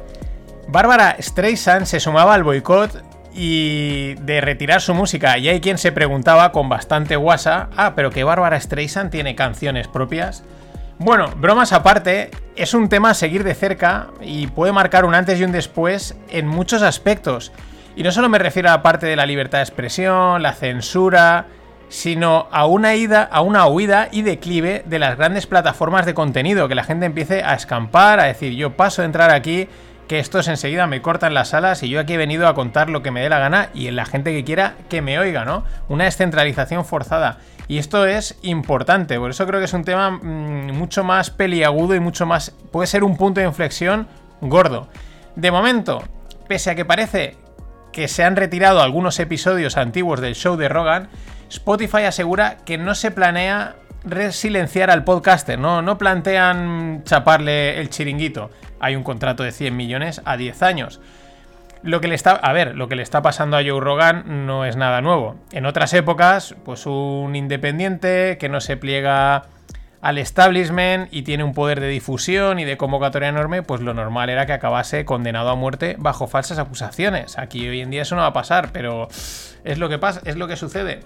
Bárbara 0.67 1.15
Streisand 1.21 1.87
se 1.87 2.01
sumaba 2.01 2.35
al 2.35 2.43
boicot 2.43 3.05
y 3.33 4.15
de 4.15 4.41
retirar 4.41 4.81
su 4.81 4.93
música. 4.93 5.39
Y 5.39 5.49
hay 5.49 5.61
quien 5.61 5.79
se 5.79 5.93
preguntaba 5.93 6.51
con 6.51 6.69
bastante 6.69 7.15
guasa, 7.15 7.69
ah, 7.77 7.93
pero 7.95 8.11
que 8.11 8.25
Bárbara 8.25 8.61
Streisand 8.61 9.13
tiene 9.13 9.37
canciones 9.37 9.87
propias. 9.87 10.43
Bueno, 10.99 11.29
bromas 11.37 11.73
aparte, 11.73 12.33
es 12.57 12.75
un 12.75 12.89
tema 12.89 13.11
a 13.11 13.15
seguir 13.15 13.45
de 13.45 13.55
cerca 13.55 14.09
y 14.21 14.49
puede 14.49 14.73
marcar 14.73 15.05
un 15.05 15.15
antes 15.15 15.39
y 15.39 15.45
un 15.45 15.53
después 15.53 16.17
en 16.29 16.49
muchos 16.49 16.83
aspectos. 16.83 17.53
Y 17.95 18.03
no 18.03 18.11
solo 18.11 18.29
me 18.29 18.41
refiero 18.41 18.69
a 18.69 18.73
la 18.73 18.83
parte 18.83 19.07
de 19.07 19.15
la 19.15 19.27
libertad 19.27 19.59
de 19.59 19.65
expresión, 19.65 20.43
la 20.43 20.55
censura, 20.55 21.47
sino 21.91 22.47
a 22.53 22.67
una 22.67 22.95
ida, 22.95 23.25
a 23.25 23.43
una 23.43 23.67
huida 23.67 24.09
y 24.11 24.23
declive 24.23 24.85
de 24.87 24.99
las 24.99 25.19
grandes 25.19 25.47
plataformas 25.47 26.07
de 26.07 26.15
contenido, 26.15 26.69
que 26.69 26.77
la 26.77 26.85
gente 26.85 27.05
empiece 27.05 27.43
a 27.43 27.55
escampar, 27.55 28.21
a 28.21 28.25
decir, 28.25 28.55
yo 28.55 28.77
paso 28.77 29.03
de 29.03 29.07
entrar 29.07 29.31
aquí, 29.31 29.69
que 30.09 30.21
estos 30.21 30.49
enseguida 30.49 30.87
me 30.87 31.03
cortan 31.03 31.35
las 31.35 31.53
alas 31.53 31.83
y 31.83 31.89
yo 31.89 32.01
aquí 32.01 32.15
he 32.15 32.17
venido 32.17 32.49
a 32.49 32.55
contar 32.55 32.91
lo 32.91 33.03
que 33.03 33.11
me 33.11 33.21
dé 33.21 33.29
la 33.29 33.39
gana 33.39 33.71
y 33.75 33.91
la 33.91 34.07
gente 34.07 34.33
que 34.33 34.45
quiera 34.45 34.75
que 34.89 35.03
me 35.03 35.19
oiga, 35.19 35.45
¿no? 35.45 35.65
Una 35.89 36.05
descentralización 36.05 36.85
forzada. 36.85 37.39
Y 37.67 37.79
esto 37.79 38.07
es 38.07 38.39
importante, 38.43 39.19
por 39.19 39.31
eso 39.31 39.47
creo 39.47 39.61
que 39.61 39.67
es 39.67 39.73
un 39.73 39.85
tema 39.85 40.11
mm, 40.11 40.73
mucho 40.73 41.05
más 41.05 41.31
peliagudo 41.31 41.95
y 41.95 42.01
mucho 42.01 42.25
más... 42.25 42.51
puede 42.73 42.87
ser 42.87 43.05
un 43.05 43.17
punto 43.17 43.41
de 43.41 43.47
inflexión 43.47 44.09
gordo. 44.41 44.89
De 45.37 45.51
momento, 45.51 46.03
pese 46.49 46.71
a 46.71 46.75
que 46.75 46.85
parece 46.85 47.37
que 47.93 48.09
se 48.09 48.25
han 48.25 48.37
retirado 48.37 48.83
algunos 48.83 49.19
episodios 49.19 49.77
antiguos 49.77 50.21
del 50.21 50.35
show 50.35 50.57
de 50.57 50.69
Rogan, 50.69 51.09
Spotify 51.49 52.03
asegura 52.05 52.59
que 52.65 52.79
no 52.79 52.95
se 52.95 53.11
planea 53.11 53.77
resilenciar 54.05 54.91
al 54.91 55.05
podcaster, 55.05 55.59
¿no? 55.59 55.83
no 55.83 55.99
plantean 55.99 57.03
chaparle 57.05 57.81
el 57.81 57.91
chiringuito. 57.91 58.51
Hay 58.79 58.97
un 58.97 59.03
contrato 59.03 59.43
de 59.43 59.53
100 59.53 59.77
millones 59.77 60.23
a 60.25 60.37
10 60.37 60.63
años. 60.63 61.01
Lo 61.83 62.01
que 62.01 62.09
le 62.09 62.15
está, 62.15 62.33
a 62.33 62.53
ver, 62.53 62.77
lo 62.77 62.89
que 62.89 62.97
le 62.97 63.03
está 63.03 63.23
pasando 63.23 63.57
a 63.57 63.63
Joe 63.63 63.81
Rogan 63.81 64.47
no 64.47 64.65
es 64.65 64.77
nada 64.77 65.01
nuevo. 65.01 65.37
En 65.51 65.65
otras 65.65 65.95
épocas, 65.95 66.55
pues 66.65 66.87
un 66.87 67.35
independiente 67.35 68.37
que 68.39 68.51
no 68.51 68.61
se 68.61 68.77
pliega 68.77 69.45
al 70.01 70.19
establishment 70.19 71.09
y 71.13 71.23
tiene 71.23 71.45
un 71.45 71.53
poder 71.53 71.81
de 71.81 71.89
difusión 71.89 72.59
y 72.59 72.65
de 72.65 72.77
convocatoria 72.77 73.29
enorme, 73.29 73.63
pues 73.63 73.81
lo 73.81 73.95
normal 73.95 74.31
era 74.31 74.47
que 74.47 74.53
acabase 74.53 75.05
condenado 75.05 75.51
a 75.51 75.55
muerte 75.55 75.97
bajo 75.99 76.27
falsas 76.27 76.59
acusaciones. 76.59 77.39
Aquí 77.39 77.69
hoy 77.69 77.81
en 77.81 77.91
día 77.91 78.03
eso 78.03 78.17
no 78.17 78.23
va 78.23 78.29
a 78.29 78.33
pasar, 78.33 78.71
pero 78.73 79.09
es 79.65 79.79
lo 79.79 79.89
que 79.89 79.99
pasa, 79.99 80.21
es 80.25 80.37
lo 80.37 80.49
que 80.49 80.57
sucede. 80.57 81.01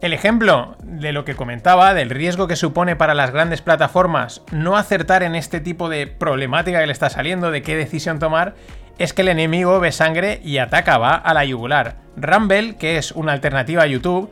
El 0.00 0.12
ejemplo 0.12 0.76
de 0.82 1.12
lo 1.12 1.24
que 1.24 1.36
comentaba, 1.36 1.94
del 1.94 2.10
riesgo 2.10 2.48
que 2.48 2.56
supone 2.56 2.96
para 2.96 3.14
las 3.14 3.30
grandes 3.30 3.62
plataformas 3.62 4.42
no 4.50 4.76
acertar 4.76 5.22
en 5.22 5.36
este 5.36 5.60
tipo 5.60 5.88
de 5.88 6.08
problemática 6.08 6.80
que 6.80 6.86
le 6.86 6.92
está 6.92 7.08
saliendo, 7.08 7.52
de 7.52 7.62
qué 7.62 7.76
decisión 7.76 8.18
tomar, 8.18 8.54
es 8.98 9.12
que 9.12 9.22
el 9.22 9.28
enemigo 9.28 9.78
ve 9.78 9.92
sangre 9.92 10.40
y 10.44 10.58
ataca, 10.58 10.98
va 10.98 11.14
a 11.14 11.34
la 11.34 11.44
yugular. 11.44 11.98
Rumble, 12.16 12.76
que 12.76 12.98
es 12.98 13.12
una 13.12 13.32
alternativa 13.32 13.82
a 13.82 13.86
YouTube, 13.86 14.28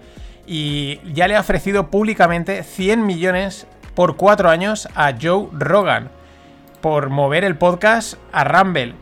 y 0.53 0.99
ya 1.13 1.29
le 1.29 1.37
ha 1.37 1.41
ofrecido 1.41 1.91
públicamente 1.91 2.65
100 2.65 3.07
millones 3.07 3.69
por 3.95 4.17
4 4.17 4.51
años 4.51 4.89
a 4.97 5.13
Joe 5.13 5.47
Rogan 5.53 6.11
por 6.81 7.09
mover 7.09 7.45
el 7.45 7.57
podcast 7.57 8.15
a 8.33 8.43
Rumble. 8.43 8.97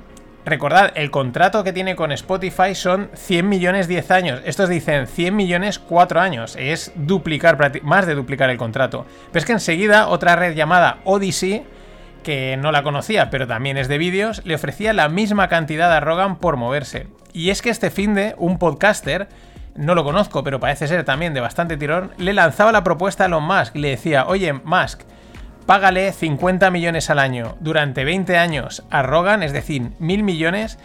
Recordad, 0.45 0.93
el 0.95 1.11
contrato 1.11 1.65
que 1.65 1.73
tiene 1.73 1.97
con 1.97 2.13
Spotify 2.13 2.75
son 2.75 3.09
100 3.15 3.49
millones 3.49 3.89
10 3.89 4.11
años. 4.11 4.43
Estos 4.45 4.69
dicen 4.69 5.07
100 5.07 5.35
millones 5.35 5.79
4 5.79 6.21
años. 6.21 6.55
Es 6.59 6.93
duplicar, 6.97 7.83
más 7.83 8.07
de 8.07 8.15
duplicar 8.15 8.51
el 8.51 8.59
contrato. 8.59 9.07
Pero 9.33 9.39
es 9.41 9.47
que 9.47 9.53
enseguida 9.53 10.09
otra 10.09 10.37
red 10.37 10.55
llamada 10.55 10.99
Odyssey, 11.05 11.65
que 12.23 12.59
no 12.59 12.73
la 12.73 12.83
conocía, 12.83 13.31
pero 13.31 13.47
también 13.47 13.79
es 13.79 13.89
de 13.89 13.97
vídeos, 13.97 14.43
le 14.45 14.55
ofrecía 14.55 14.93
la 14.93 15.09
misma 15.09 15.49
cantidad 15.49 15.91
a 15.97 16.01
Rogan 16.01 16.37
por 16.41 16.59
moverse. 16.59 17.07
Y 17.33 17.49
es 17.49 17.63
que 17.63 17.71
este 17.71 17.89
fin 17.89 18.13
de 18.13 18.35
un 18.37 18.59
podcaster, 18.59 19.29
no 19.75 19.95
lo 19.95 20.05
conozco, 20.05 20.43
pero 20.43 20.61
parece 20.61 20.89
ser 20.89 21.05
también 21.05 21.35
de 21.35 21.41
bastante 21.41 21.77
tirón, 21.77 22.13
le 22.19 22.33
lanzaba 22.33 22.73
la 22.73 22.85
propuesta 22.85 23.25
a 23.25 23.27
Elon 23.27 23.45
Musk 23.45 23.77
y 23.77 23.81
le 23.81 23.91
decía, 23.91 24.27
oye, 24.27 24.53
Musk, 24.53 25.03
págale 25.67 26.13
50 26.13 26.71
millones 26.71 27.11
al 27.11 27.19
año 27.19 27.57
durante 27.61 28.05
20 28.05 28.37
años 28.37 28.85
a 28.91 29.03
Rogan, 29.03 29.43
es 29.43 29.53
decir, 29.53 29.91
mil 29.99 30.23
millones, 30.23 30.79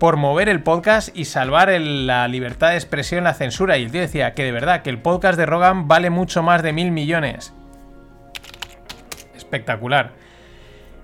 por 0.00 0.16
mover 0.16 0.48
el 0.48 0.62
podcast 0.62 1.14
y 1.14 1.26
salvar 1.26 1.68
la 1.78 2.26
libertad 2.26 2.70
de 2.70 2.76
expresión, 2.76 3.22
la 3.22 3.34
censura. 3.34 3.76
Y 3.76 3.84
el 3.84 3.92
tío 3.92 4.00
decía 4.00 4.32
que 4.32 4.44
de 4.44 4.50
verdad, 4.50 4.80
que 4.80 4.88
el 4.88 4.98
podcast 4.98 5.38
de 5.38 5.44
Rogan 5.44 5.88
vale 5.88 6.08
mucho 6.08 6.42
más 6.42 6.62
de 6.62 6.72
mil 6.72 6.90
millones. 6.90 7.52
Espectacular. 9.36 10.12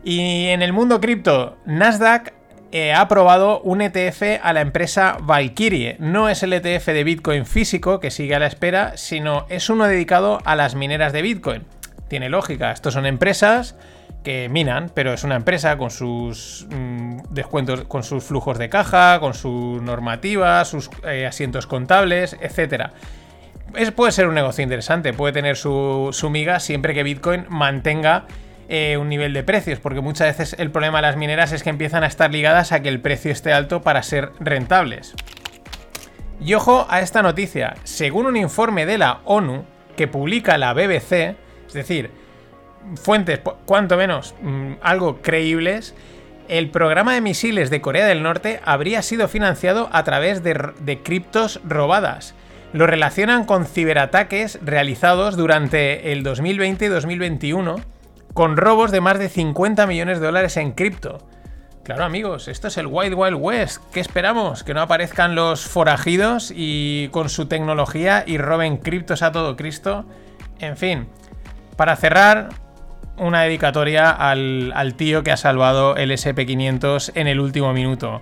Y 0.03 0.47
en 0.47 0.63
el 0.63 0.73
mundo 0.73 0.99
cripto, 1.01 1.59
Nasdaq 1.67 2.33
eh, 2.77 2.93
ha 2.93 3.01
aprobado 3.01 3.61
un 3.61 3.81
ETF 3.81 4.41
a 4.43 4.53
la 4.53 4.61
empresa 4.61 5.17
Valkyrie. 5.21 5.97
No 5.99 6.29
es 6.29 6.43
el 6.43 6.53
ETF 6.53 6.87
de 6.87 7.05
Bitcoin 7.05 7.47
físico 7.47 8.01
que 8.01 8.11
sigue 8.11 8.35
a 8.35 8.39
la 8.39 8.47
espera, 8.47 8.97
sino 8.97 9.47
es 9.49 9.71
uno 9.71 9.87
dedicado 9.87 10.41
a 10.45 10.57
las 10.57 10.75
mineras 10.75 11.13
de 11.13 11.23
Bitcoin 11.23 11.65
tiene 12.09 12.29
lógica. 12.29 12.73
Estos 12.73 12.95
son 12.95 13.07
empresas 13.07 13.77
que 14.23 14.49
minan, 14.49 14.91
pero 14.93 15.13
es 15.13 15.25
una 15.25 15.37
empresa 15.37 15.77
con 15.79 15.91
sus 15.91 16.67
mm, 16.71 17.19
descuentos, 17.31 17.85
con 17.85 18.03
sus 18.03 18.25
flujos 18.25 18.59
de 18.59 18.69
caja, 18.69 19.21
con 19.21 19.35
su 19.35 19.81
normativa, 19.83 20.65
sus 20.65 20.91
eh, 21.05 21.27
asientos 21.27 21.67
contables, 21.67 22.37
etc. 22.41 22.91
Es, 23.75 23.93
puede 23.93 24.13
ser 24.13 24.27
un 24.27 24.35
negocio 24.35 24.63
interesante, 24.63 25.13
puede 25.13 25.33
tener 25.33 25.57
su, 25.57 26.11
su 26.13 26.31
miga 26.31 26.61
siempre 26.61 26.95
que 26.95 27.03
Bitcoin 27.03 27.47
mantenga 27.49 28.27
eh, 28.69 28.97
un 28.97 29.09
nivel 29.09 29.33
de 29.33 29.45
precios, 29.45 29.79
porque 29.79 30.01
muchas 30.01 30.37
veces 30.37 30.57
el 30.59 30.71
problema 30.71 30.99
de 30.99 31.03
las 31.03 31.17
mineras 31.17 31.53
es 31.53 31.63
que 31.63 31.71
empiezan 31.71 32.03
a 32.03 32.09
estar 32.09 32.33
ligadas 32.33 32.73
a 32.73 32.83
que 32.83 32.89
el 32.89 33.01
precio 33.01 33.31
esté 33.31 33.53
alto 33.53 33.83
para 33.83 34.03
ser 34.03 34.33
rentables. 34.41 35.15
Y 36.41 36.55
ojo 36.55 36.87
a 36.91 37.01
esta 37.01 37.23
noticia, 37.23 37.77
según 37.85 38.27
un 38.27 38.37
informe 38.37 38.85
de 38.85 38.99
la 38.99 39.21
ONU 39.25 39.65
que 39.97 40.09
publica 40.09 40.59
la 40.59 40.75
BBC, 40.75 41.37
es 41.67 41.73
decir, 41.73 42.11
fuentes 43.01 43.41
cuanto 43.65 43.97
menos 43.97 44.35
mm, 44.43 44.75
algo 44.83 45.23
creíbles, 45.23 45.95
el 46.49 46.71
programa 46.71 47.15
de 47.15 47.21
misiles 47.21 47.71
de 47.71 47.81
Corea 47.81 48.07
del 48.07 48.23
Norte 48.23 48.61
habría 48.65 49.03
sido 49.03 49.29
financiado 49.29 49.89
a 49.93 50.05
través 50.05 50.43
de, 50.43 50.73
de 50.81 51.03
criptos 51.03 51.61
robadas. 51.65 52.35
Lo 52.73 52.87
relacionan 52.87 53.45
con 53.45 53.65
ciberataques 53.65 54.59
realizados 54.63 55.37
durante 55.37 56.13
el 56.13 56.23
2020 56.23 56.85
y 56.85 56.89
2021 56.89 57.77
con 58.37 58.59
robos 58.59 58.91
de 58.91 59.01
más 59.01 59.19
de 59.19 59.31
50 59.31 59.87
millones 59.87 60.21
de 60.21 60.27
dólares 60.27 60.59
en 60.59 60.73
cripto. 60.73 61.27
Claro 61.83 62.05
amigos, 62.05 62.49
esto 62.49 62.69
es 62.69 62.77
el 62.77 62.87
Wild 62.87 63.15
Wild 63.17 63.39
West. 63.41 63.83
¿Qué 63.95 64.01
esperamos? 64.01 64.63
¿Que 64.63 64.75
no 64.75 64.83
aparezcan 64.83 65.35
los 65.35 65.67
forajidos 65.67 66.53
y 66.55 67.09
con 67.13 67.31
su 67.31 67.47
tecnología 67.47 68.25
y 68.27 68.37
roben 68.37 68.77
criptos 68.77 69.23
a 69.23 69.33
todo 69.33 69.57
Cristo? 69.57 70.05
En 70.59 70.77
fin, 70.77 71.09
para 71.77 71.97
cerrar, 71.97 72.51
una 73.17 73.41
dedicatoria 73.41 74.11
al, 74.11 74.95
tío 74.99 75.23
que 75.23 75.33
ha 75.33 75.39
salvado 75.39 75.97
el 75.97 76.11
SP500 76.11 77.13
en 77.15 77.29
el 77.29 77.41
último 77.41 77.73
minuto. 77.73 78.21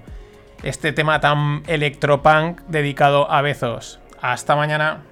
Este 0.62 0.92
tema 0.92 1.18
tan 1.18 1.64
electropunk 1.66 2.60
dedicado 2.68 3.28
a 3.32 3.42
Bezos. 3.42 3.98
Hasta 4.22 4.54
mañana. 4.54 5.02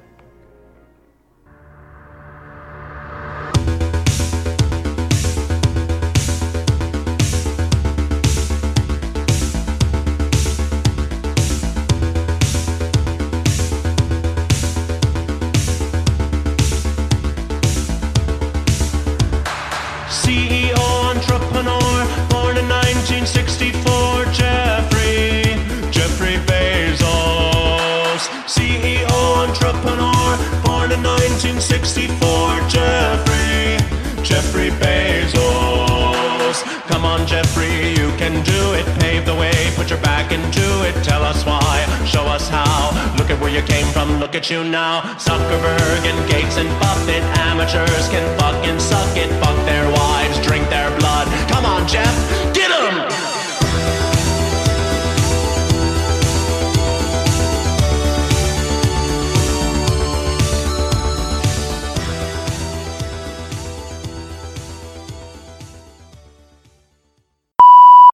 Come 36.93 37.07
on, 37.07 37.27
Jeffrey, 37.27 37.73
you 37.97 38.13
can 38.21 38.45
do 38.45 38.75
it. 38.75 38.85
Pave 39.01 39.25
the 39.25 39.35
way, 39.35 39.73
put 39.75 39.89
your 39.89 39.99
back 40.01 40.31
into 40.31 40.67
it. 40.87 40.95
Tell 41.03 41.23
us 41.23 41.45
why, 41.47 41.87
show 42.05 42.25
us 42.27 42.51
how. 42.51 42.93
Look 43.17 43.31
at 43.31 43.41
where 43.41 43.51
you 43.51 43.63
came 43.63 43.87
from, 43.95 44.21
look 44.21 44.35
at 44.35 44.51
you 44.51 44.63
now. 44.63 45.01
Zuckerberg 45.17 46.05
and 46.05 46.31
Gates 46.31 46.59
and 46.59 46.69
Buffett, 46.81 47.23
amateurs 47.49 48.09
can 48.11 48.39
fucking 48.39 48.79
suck 48.79 49.17
it. 49.17 49.31
Fuck 49.41 49.57
their 49.65 49.91
wives, 49.91 50.39
drink 50.47 50.69
their 50.69 50.91
blood. 50.99 51.27
Come 51.49 51.65
on, 51.65 51.89
Jeff, 51.89 52.15
get 52.53 52.71
'em! 52.71 53.32